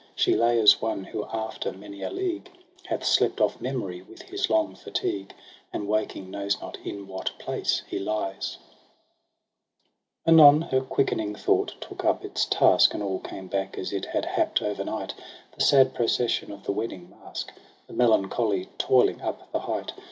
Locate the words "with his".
4.01-4.49